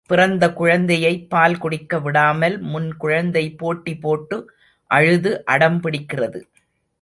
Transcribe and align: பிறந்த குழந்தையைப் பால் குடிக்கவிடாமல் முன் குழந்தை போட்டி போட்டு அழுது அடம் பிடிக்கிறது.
பிறந்த 0.09 0.53
குழந்தையைப் 0.53 1.29
பால் 1.29 1.57
குடிக்கவிடாமல் 1.57 2.59
முன் 2.59 2.97
குழந்தை 2.97 3.53
போட்டி 3.53 3.97
போட்டு 3.97 4.37
அழுது 4.91 5.45
அடம் 5.45 5.79
பிடிக்கிறது. 5.81 6.39